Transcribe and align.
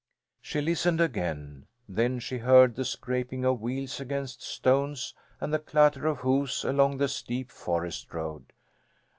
She 0.41 0.61
listened 0.61 0.99
again. 0.99 1.67
Then 1.87 2.17
she 2.17 2.39
heard 2.39 2.73
the 2.75 2.83
scraping 2.85 3.45
of 3.45 3.61
wheels 3.61 3.99
against 3.99 4.41
stones 4.41 5.13
and 5.39 5.53
the 5.53 5.59
clatter 5.59 6.07
of 6.07 6.21
hoofs 6.21 6.63
along 6.63 6.97
the 6.97 7.07
steep 7.07 7.51
forest 7.51 8.11
road. 8.11 8.51